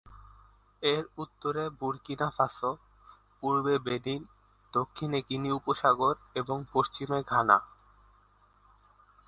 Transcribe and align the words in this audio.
এর 0.83 1.03
উত্তরে 1.17 1.63
Burkina 1.79 2.27
Faso, 2.29 2.71
পূর্বে 3.39 3.75
বেনিন, 3.79 4.21
দক্ষিণে 4.73 5.19
গিনি 5.29 5.49
উপসাগর, 5.51 6.15
এবং 6.35 6.57
পশ্চিমে 6.73 7.19
ঘানা। 7.23 7.57